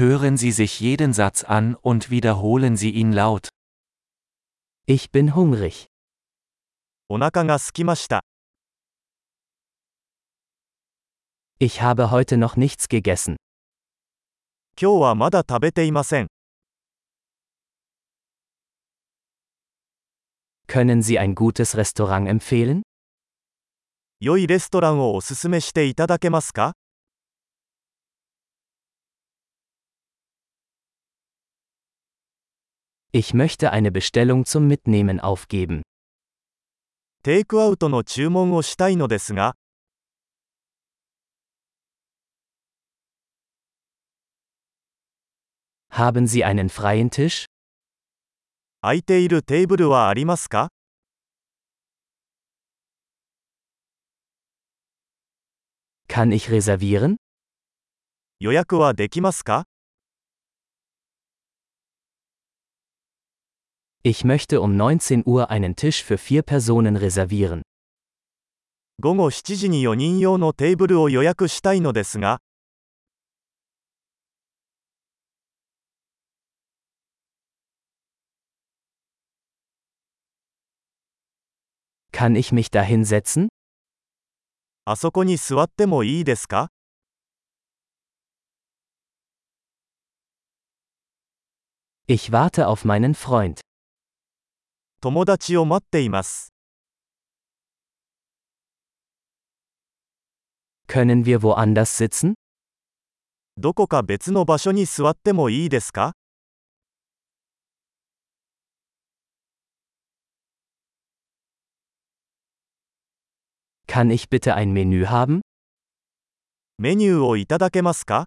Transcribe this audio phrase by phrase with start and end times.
[0.00, 3.49] Hören Sie sich jeden Satz an und wiederholen Sie ihn laut.
[4.87, 5.87] Ich bin hungrig.
[7.09, 8.23] お腹が空きました。
[11.59, 13.35] Ich habe heute noch nichts gegessen.
[14.81, 16.27] 今日はまだ食べていません。
[20.67, 22.81] Können Sie ein gutes Restaurant empfehlen?
[24.21, 26.73] 良いレストランをおすすめしていただけますか
[33.12, 35.82] Ich möchte eine Bestellung zum Mitnehmen aufgeben.
[37.22, 39.56] テイクアウトの注文をしたいのですが、
[45.90, 47.46] Haben Sie einen freien Tisch?
[48.82, 50.68] 空いているテーブルはありますか
[56.06, 57.16] Kann ich reservieren?
[58.38, 59.64] 予約はできますか
[64.08, 67.62] Ich möchte um 19 Uhr einen Tisch für vier Personen reservieren.
[69.00, 72.38] 午後7時に4人用のテーブルを予約したいのですが、
[82.12, 83.48] Kann ich mich da hinsetzen?
[84.84, 86.70] あそこに座ってもいいですか
[92.06, 93.60] Ich warte auf meinen Freund.
[95.00, 96.52] 友達を待っています。
[100.88, 102.34] Können wir woanders sitzen?
[103.58, 106.12] どこか別の場所に座ってもいいですか
[113.86, 115.40] Kann ich bitte ein Menü haben?
[116.78, 118.26] メニューをいただけますか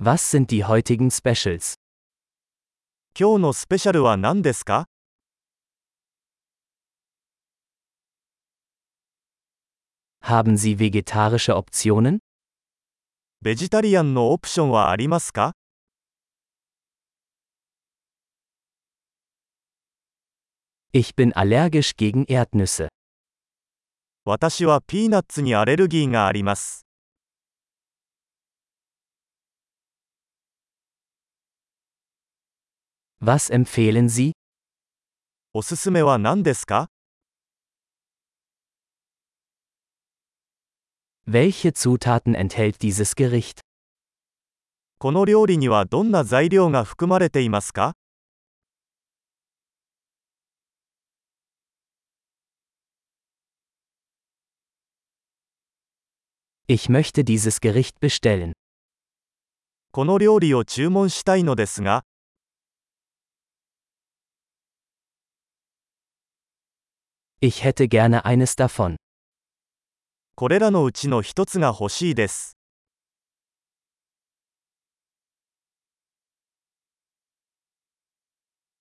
[0.00, 1.74] Was sind die heutigen Specials?
[3.17, 4.89] 今日のスペシャルは何ですか
[10.21, 12.19] Haben Sie vegetarische Optionen?
[13.41, 15.53] ベジタリアンのオプションはありますか
[20.91, 22.89] Ich bin allergisch gegen Erdnüsse.
[24.25, 26.84] 私はピーナッツにアレルギーがあります。
[33.24, 34.32] Was empfehlen Sie?
[35.52, 36.88] おすすめは何ですか
[41.26, 43.60] Welche Zutaten enthält dieses Gericht?
[44.98, 47.94] この料理にはどんな材料が含まれていますか
[56.68, 58.52] Ich möchte dieses Gericht bestellen.
[59.92, 62.04] この料理を注文したいのですが、
[67.40, 68.96] Ich hätte gerne eines davon.
[70.34, 72.56] これらのうちの一つが欲しいです。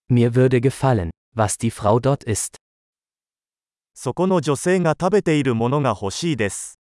[0.10, 2.56] Mir würde gefallen, was die Frau dort isst.
[3.94, 6.80] そこの女性が食べているものが欲しいです。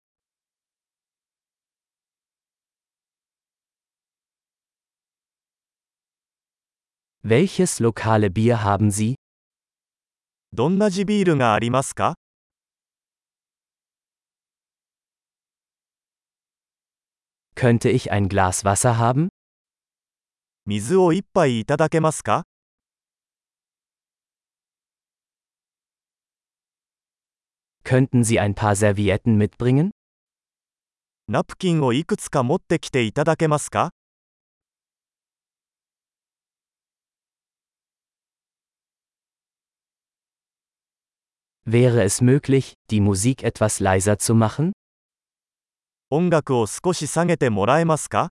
[7.23, 9.17] Welches lokale Bier haben Sie?
[10.55, 12.17] どんな地ビールがありますか
[17.55, 19.29] Könnte ich ein Glas Wasser haben?
[20.67, 22.43] 水を一杯いただけますか
[27.85, 29.93] Könnten Sie ein paar Servietten mitbringen?
[31.29, 33.91] ナプキンをいくつか持ってきていただけますか
[41.67, 44.73] Wäre es möglich, die Musik etwas leiser zu machen?
[46.11, 48.31] 音楽を少し下げてもらえますか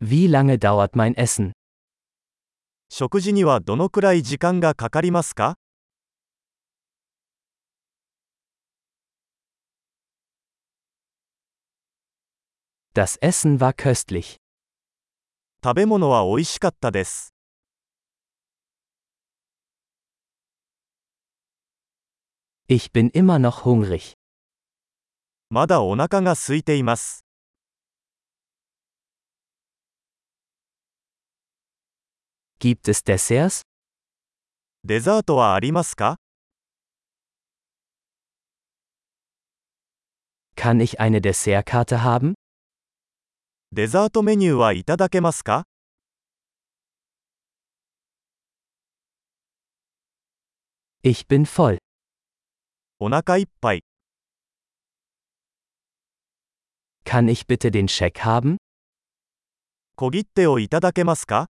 [0.00, 1.52] Wie lange dauert mein Essen?
[2.88, 5.56] 食事にはどのくらい時間がかかりますか
[12.94, 14.36] Das Essen war köstlich.
[15.67, 17.33] 食べ物は美味しかったです。
[22.69, 24.13] Ich bin immer noch hungrig.
[25.49, 27.25] まだお腹が空いています。
[32.61, 33.63] Gibt es Desserts?
[34.85, 36.15] デザートはありますか
[40.55, 42.35] Kann ich eine Dessertkarte haben?
[43.76, 45.64] デザートメニューはいただけますか
[51.02, 51.78] Ich bin voll.
[53.00, 53.82] お腹いっぱい。
[57.04, 58.58] Kann ich bitte den Scheck haben?
[59.96, 61.48] 小切手をいただけますか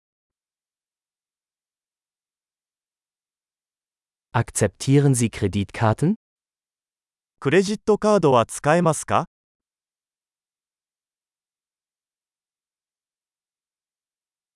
[4.32, 6.14] Akzeptieren Sie Kreditkarten?
[7.40, 9.26] クレジットカードは使えますか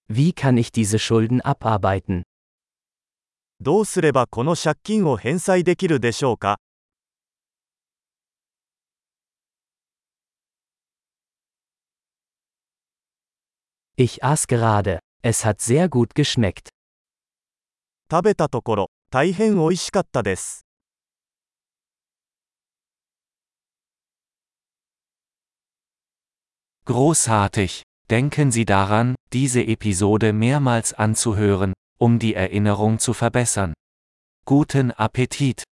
[0.09, 2.23] Wie kann ich diese Schulden abarbeiten?
[3.61, 6.59] どうすればこの借金を返済できるでしょうか
[13.97, 14.99] Ich aß gerade.
[15.23, 16.71] Es hat sehr gut geschmeckt.
[18.11, 20.67] 食べたところ、大変美味しかったです。
[26.85, 27.88] Großartig!
[28.10, 33.74] Denken Sie daran, diese Episode mehrmals anzuhören, um die Erinnerung zu verbessern.
[34.46, 35.64] Guten Appetit!